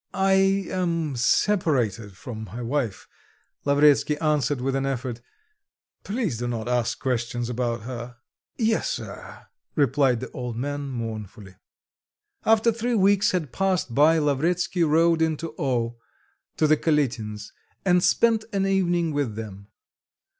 "I 0.15 0.65
am 0.71 1.15
separated 1.15 2.17
from 2.17 2.43
my 2.45 2.63
wife," 2.63 3.07
Lavretsky 3.65 4.17
answered 4.17 4.59
with 4.59 4.75
an 4.75 4.87
effort, 4.87 5.21
"please 6.03 6.39
do 6.39 6.47
not 6.47 6.67
ask 6.67 6.97
questions 6.99 7.51
about 7.51 7.83
her." 7.83 8.15
"Yes, 8.57 8.89
sir," 8.89 9.45
replied 9.75 10.19
the 10.19 10.31
old 10.31 10.57
man 10.57 10.89
mournfully. 10.89 11.53
After 12.45 12.71
three 12.71 12.95
weeks 12.95 13.29
had 13.29 13.53
passed 13.53 13.93
by, 13.93 14.17
Lavretsky 14.17 14.83
rode 14.83 15.21
into 15.21 15.53
O 15.59 15.97
to 16.57 16.65
the 16.65 16.77
Kalitins, 16.77 17.53
and 17.85 18.03
spent 18.03 18.43
an 18.51 18.65
evening 18.65 19.11
with 19.13 19.35
them. 19.35 19.67